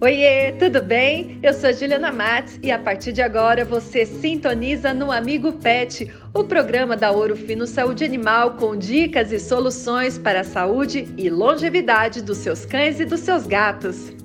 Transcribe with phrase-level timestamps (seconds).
[0.00, 1.38] Oiê, tudo bem?
[1.42, 6.44] Eu sou Juliana Matos e a partir de agora você sintoniza no Amigo Pet, o
[6.44, 12.22] programa da Ouro Fino Saúde Animal com dicas e soluções para a saúde e longevidade
[12.22, 14.21] dos seus cães e dos seus gatos.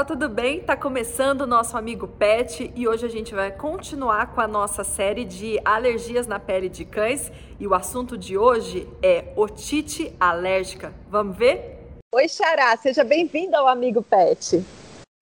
[0.00, 0.60] Pessoal, tudo bem?
[0.60, 4.84] Tá começando o nosso amigo Pet e hoje a gente vai continuar com a nossa
[4.84, 10.92] série de alergias na pele de cães e o assunto de hoje é otite alérgica.
[11.08, 11.78] Vamos ver?
[12.14, 14.64] Oi, Xará, seja bem-vinda ao Amigo Pet.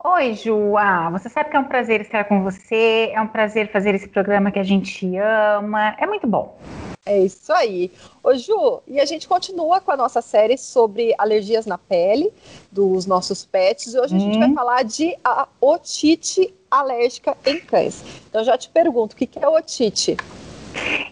[0.04, 0.76] Oi, Ju.
[0.76, 4.08] Ah, você sabe que é um prazer estar com você, é um prazer fazer esse
[4.08, 6.56] programa que a gente ama, é muito bom.
[7.04, 7.90] É isso aí.
[8.22, 12.32] Ô Ju, e a gente continua com a nossa série sobre alergias na pele
[12.70, 13.92] dos nossos pets.
[13.92, 14.54] E hoje a gente vai uhum.
[14.54, 18.04] falar de a otite alérgica em cães.
[18.28, 20.16] Então já te pergunto, o que é otite?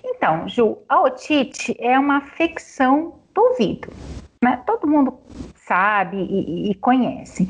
[0.05, 3.89] Então, Ju, a otite é uma afecção do ouvido.
[4.41, 4.63] Né?
[4.65, 5.19] Todo mundo
[5.67, 7.49] sabe e, e conhece.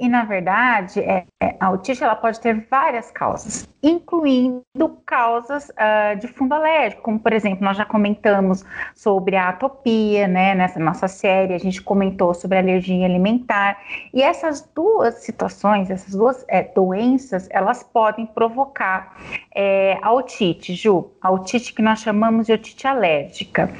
[0.00, 4.62] E, na verdade, é, é, a otite ela pode ter várias causas, incluindo
[5.04, 10.54] causas uh, de fundo alérgico, como por exemplo, nós já comentamos sobre a atopia, né?
[10.54, 13.78] Nessa nossa série, a gente comentou sobre alergia alimentar.
[14.14, 19.16] E essas duas situações, essas duas é, doenças, elas podem provocar
[19.54, 23.70] é, a otite, Ju, a otite que nós chamamos de otite alérgica.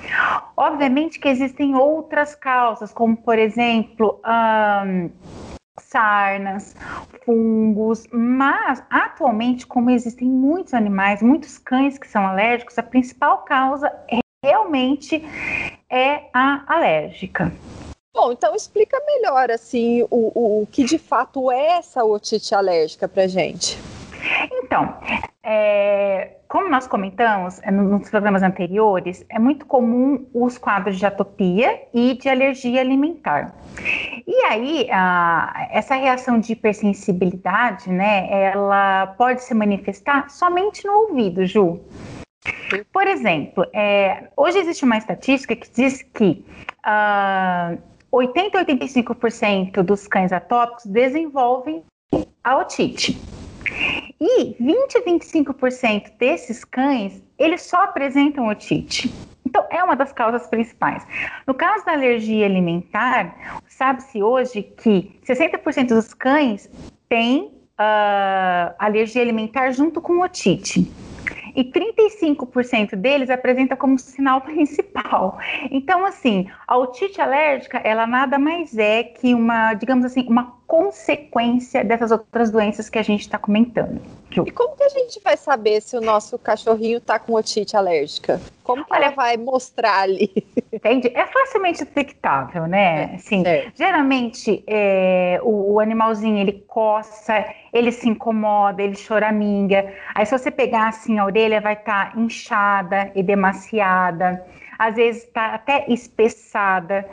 [0.54, 5.10] Obviamente que existem outras causas, como por exemplo, um,
[5.78, 6.74] sarnas,
[7.24, 13.92] fungos, mas atualmente, como existem muitos animais, muitos cães que são alérgicos, a principal causa
[14.44, 15.22] realmente
[15.90, 17.52] é a alérgica.
[18.12, 23.06] Bom, então explica melhor assim o, o, o que de fato é essa otite alérgica
[23.06, 23.78] para gente.
[24.52, 24.98] Então,
[25.42, 31.80] é, como nós comentamos é, nos programas anteriores, é muito comum os quadros de atopia
[31.94, 33.54] e de alergia alimentar.
[34.26, 41.46] E aí, a, essa reação de hipersensibilidade, né, ela pode se manifestar somente no ouvido,
[41.46, 41.80] Ju.
[42.92, 46.44] Por exemplo, é, hoje existe uma estatística que diz que
[46.86, 47.78] uh,
[48.10, 51.84] 80 a 85% dos cães atópicos desenvolvem
[52.42, 53.20] a otite.
[54.22, 59.10] E 20 a 25% desses cães, eles só apresentam otite.
[59.46, 61.06] Então, é uma das causas principais.
[61.46, 66.68] No caso da alergia alimentar, sabe-se hoje que 60% dos cães
[67.08, 70.86] têm uh, alergia alimentar junto com otite
[71.54, 75.38] e 35% deles apresenta como sinal principal.
[75.70, 81.82] Então, assim, a otite alérgica, ela nada mais é que uma, digamos assim, uma consequência
[81.82, 84.00] dessas outras doenças que a gente está comentando.
[84.30, 88.40] E como que a gente vai saber se o nosso cachorrinho está com otite alérgica?
[88.62, 90.30] Como que Olha, ela vai mostrar ali?
[90.72, 91.10] Entende?
[91.12, 93.02] É facilmente detectável, né?
[93.02, 93.42] É, assim,
[93.74, 99.92] geralmente é, o, o, animalzinho ele coça, ele se incomoda, ele choraminga.
[100.14, 104.46] Aí se você pegar assim a orelha vai estar tá inchada e demasiada
[104.78, 107.04] às vezes está até espessada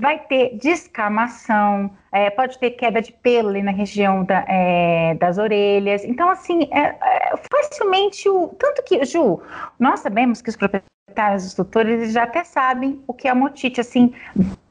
[0.00, 5.38] vai ter descamação, é, pode ter queda de pelo ali na região da, é, das
[5.38, 6.04] orelhas.
[6.04, 8.48] Então, assim, é, é facilmente o.
[8.58, 9.40] Tanto que, Ju,
[9.78, 13.34] nós sabemos que os proprietários dos tutores eles já até sabem o que é a
[13.34, 14.14] motite, assim,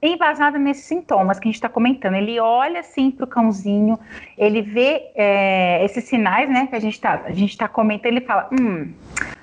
[0.01, 2.15] embasado nesses sintomas que a gente está comentando.
[2.15, 3.99] Ele olha assim para o cãozinho,
[4.37, 7.21] ele vê é, esses sinais, né, que a gente está
[7.57, 8.91] tá comentando, ele fala: hum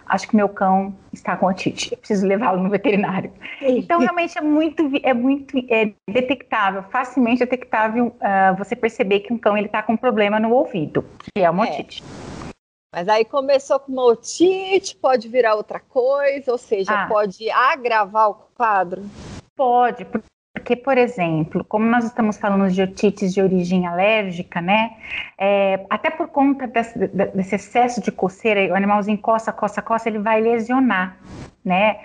[0.07, 3.33] acho que meu cão está com otite, eu preciso levá-lo no veterinário.
[3.61, 9.39] Então, realmente é muito, é muito é detectável, facilmente detectável uh, você perceber que um
[9.39, 11.71] cão está com um problema no ouvido, que é uma é.
[11.71, 12.03] otite.
[12.95, 17.07] Mas aí começou com uma otite, pode virar outra coisa, ou seja, ah.
[17.07, 19.03] pode agravar o quadro?
[19.55, 20.07] Pode,
[20.57, 24.93] porque, por exemplo, como nós estamos falando de otites de origem alérgica, né?
[25.37, 30.19] É, até por conta desse, desse, excesso de coceira, o animalzinho coça, coça, coça, ele
[30.19, 31.19] vai lesionar,
[31.67, 31.99] né?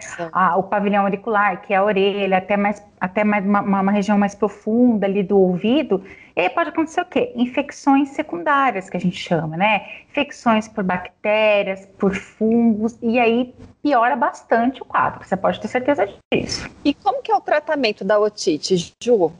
[0.58, 4.34] O pavilhão auricular, que é a orelha, até mais, até mais uma, uma, região mais
[4.34, 6.04] profunda ali do ouvido.
[6.36, 7.31] E aí pode acontecer o quê?
[7.36, 9.86] Infecções secundárias, que a gente chama, né?
[10.10, 13.54] Infecções por bactérias, por fungos, e aí
[13.84, 15.24] piora bastante o quadro.
[15.24, 16.68] Você pode ter certeza disso.
[16.84, 19.31] E como que é o tratamento da otite, Ju?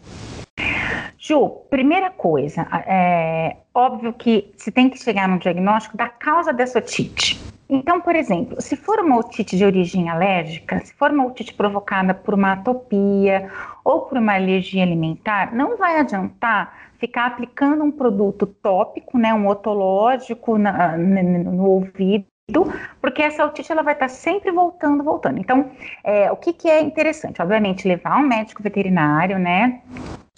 [1.18, 6.78] Ju, primeira coisa, é óbvio que se tem que chegar no diagnóstico da causa dessa
[6.78, 7.51] otite.
[7.74, 12.14] Então, por exemplo, se for uma otite de origem alérgica, se for uma otite provocada
[12.14, 13.50] por uma atopia
[13.82, 19.48] ou por uma alergia alimentar, não vai adiantar ficar aplicando um produto tópico, né, um
[19.48, 22.26] otológico na, no, no ouvido
[23.00, 25.40] porque essa otite ela vai estar sempre voltando, voltando.
[25.40, 25.72] Então,
[26.04, 27.42] é, o que, que é interessante?
[27.42, 29.82] Obviamente, levar um médico veterinário, né?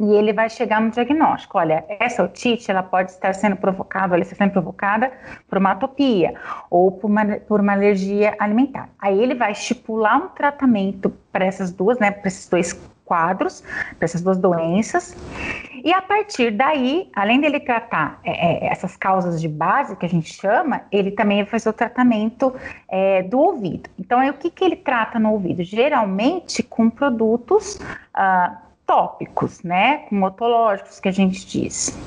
[0.02, 1.60] E ele vai chegar no diagnóstico.
[1.60, 5.12] Olha, essa otite ela pode estar sendo provocada, ela está sendo provocada
[5.48, 6.34] por uma atopia
[6.72, 8.90] ou por uma, por uma alergia alimentar.
[8.98, 12.10] Aí ele vai estipular um tratamento para essas duas, né?
[12.10, 12.74] Para esses dois
[13.06, 13.62] quadros,
[14.00, 15.16] para essas duas doenças.
[15.84, 20.10] E a partir daí, além dele tratar é, é, essas causas de base que a
[20.10, 22.56] gente chama, ele também vai fazer o tratamento
[22.90, 23.90] é, do ouvido.
[24.00, 25.62] Então, aí, o que, que ele trata no ouvido?
[25.64, 27.78] Geralmente com produtos
[28.14, 30.00] ah, tópicos, né?
[30.10, 31.98] Com otológicos que a gente diz.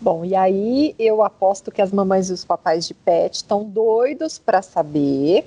[0.00, 4.38] Bom, e aí eu aposto que as mamães e os papais de pet estão doidos
[4.38, 5.46] para saber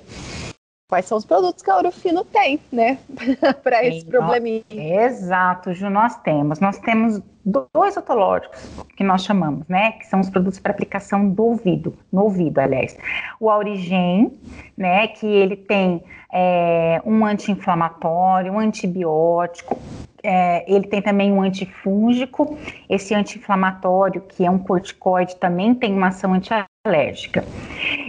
[0.88, 2.98] quais são os produtos que a Orofino tem, né,
[3.62, 4.64] para esse probleminha.
[4.70, 6.60] Exato, Ju, nós temos.
[6.60, 8.60] Nós temos dois otológicos
[8.96, 12.96] que nós chamamos, né, que são os produtos para aplicação do ouvido, no ouvido, aliás.
[13.38, 14.32] O Aurigen,
[14.76, 16.02] né, que ele tem
[16.32, 19.78] é, um anti-inflamatório, um antibiótico,
[20.28, 22.58] é, ele tem também um antifúngico,
[22.90, 27.44] esse anti-inflamatório, que é um corticoide, também tem uma ação antialérgica.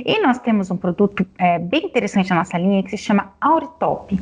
[0.04, 4.18] E nós temos um produto é, bem interessante na nossa linha que se chama Auritop.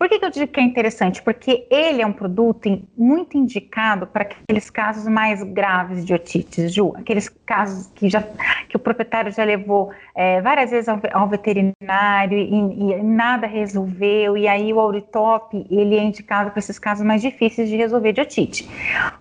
[0.00, 1.22] Por que, que, eu digo que é interessante?
[1.22, 6.94] Porque ele é um produto muito indicado para aqueles casos mais graves de otites, Ju,
[6.96, 8.22] aqueles casos que, já,
[8.66, 14.38] que o proprietário já levou é, várias vezes ao, ao veterinário e, e, nada resolveu,
[14.38, 18.22] e aí o Auritop ele é indicado para esses casos mais difíceis de resolver de
[18.22, 18.66] otite.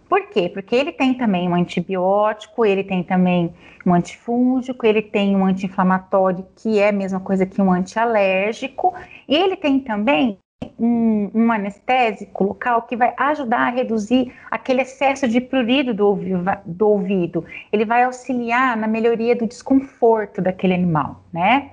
[0.08, 0.48] Por quê?
[0.48, 3.54] Porque ele tem também um antibiótico, ele tem também
[3.86, 8.94] um antifúngico, ele tem um anti-inflamatório, que é a mesma coisa que um antialérgico,
[9.28, 10.38] e ele tem também
[10.80, 16.44] um, um, anestésico local que vai ajudar a reduzir aquele excesso de prurido do ouvido,
[16.66, 17.46] do ouvido.
[17.72, 21.72] Ele vai auxiliar na melhoria do desconforto daquele animal, né?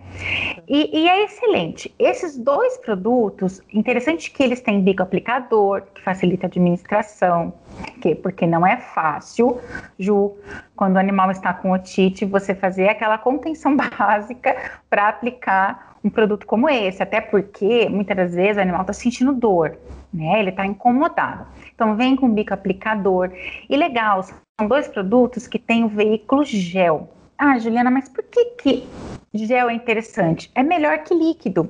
[0.69, 1.95] E, e, é excelente.
[1.99, 7.55] Esses dois produtos, interessante que eles têm bico aplicador, que facilita a administração,
[8.01, 9.61] que, porque não é fácil,
[9.99, 10.37] Ju,
[10.75, 14.57] quando o animal está com otite, você fazer aquela contenção básica
[14.91, 19.33] para aplicar um produto como esse, até porque muitas das vezes o animal está sentindo
[19.33, 19.77] dor,
[20.15, 20.39] né?
[20.39, 21.47] Ele está incomodado.
[21.75, 23.33] Então vem com bico aplicador.
[23.69, 27.11] E legal, são dois produtos que têm o veículo gel.
[27.37, 28.89] Ah, Juliana, mas por que, que
[29.35, 30.51] gel é interessante?
[30.55, 31.69] É melhor que líquido.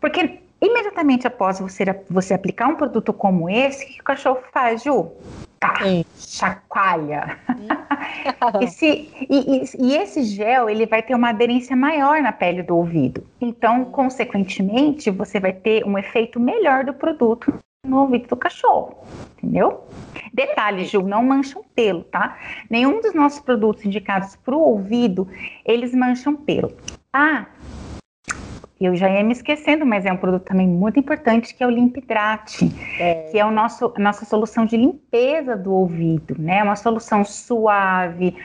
[0.00, 4.84] Porque imediatamente após você, você aplicar um produto como esse, o que o cachorro faz,
[4.84, 5.10] Ju?
[5.64, 7.38] Tá, chacoalha.
[8.60, 12.76] esse, e, e, e, esse gel ele vai ter uma aderência maior na pele do
[12.76, 13.26] ouvido.
[13.40, 19.06] Então, consequentemente, você vai ter um efeito melhor do produto no ouvido do cachorro,
[19.38, 19.84] entendeu?
[20.34, 22.36] Detalhe, Ju, não mancham pelo, tá?
[22.68, 25.26] Nenhum dos nossos produtos indicados para o ouvido,
[25.64, 26.72] eles mancham pelo.
[27.10, 27.46] Ah,
[28.84, 31.70] eu já ia me esquecendo, mas é um produto também muito importante que é o
[31.70, 33.28] Limpidrate, é.
[33.30, 36.62] que é o nosso, a nossa solução de limpeza do ouvido, né?
[36.62, 38.36] Uma solução suave,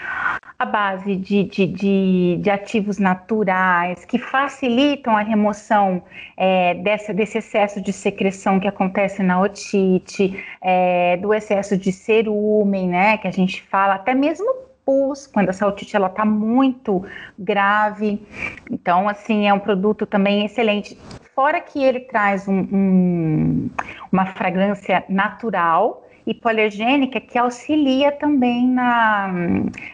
[0.58, 6.04] à base de, de, de, de ativos naturais, que facilitam a remoção
[6.36, 12.90] é, dessa, desse excesso de secreção que acontece na otite, é, do excesso de cerúmen,
[12.90, 13.18] né?
[13.18, 17.06] Que a gente fala, até mesmo pus, quando essa otite ela está muito
[17.38, 18.26] grave.
[18.72, 20.98] Então, assim, é um produto também excelente.
[21.36, 23.70] Fora que ele traz um, um,
[24.12, 29.32] uma fragrância natural, hipoalergênica que auxilia também na,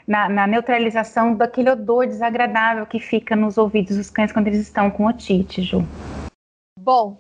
[0.08, 4.90] na, na, neutralização daquele odor desagradável que fica nos ouvidos dos cães quando eles estão
[4.90, 5.86] com otite, Ju.
[6.80, 7.18] Bom,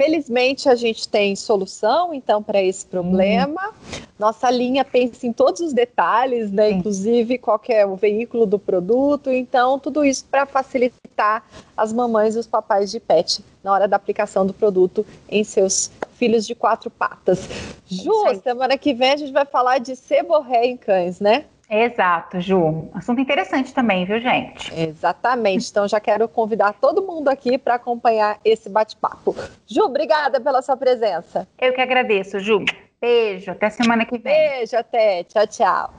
[0.00, 3.68] Felizmente a gente tem solução então para esse problema.
[3.68, 4.00] Uhum.
[4.20, 6.68] Nossa linha pensa em todos os detalhes, né?
[6.68, 6.74] Sim.
[6.74, 9.30] Inclusive qual é o veículo do produto.
[9.30, 11.42] Então tudo isso para facilitar
[11.74, 15.90] as mamães e os papais de pet na hora da aplicação do produto em seus
[16.16, 17.48] filhos de quatro patas.
[17.86, 18.12] Ju,
[18.42, 21.46] semana que vem a gente vai falar de seborré em cães, né?
[21.70, 22.90] Exato, Ju.
[22.92, 24.70] Assunto interessante também, viu, gente?
[24.78, 25.70] Exatamente.
[25.70, 29.34] Então já quero convidar todo mundo aqui para acompanhar esse bate-papo.
[29.66, 31.48] Ju, obrigada pela sua presença.
[31.58, 32.62] Eu que agradeço, Ju.
[33.00, 34.32] Beijo, até semana que vem.
[34.32, 35.24] Beijo, até.
[35.24, 35.94] Tchau, tchau.